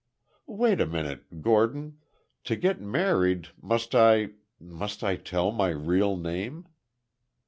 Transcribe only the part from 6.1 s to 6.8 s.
name?"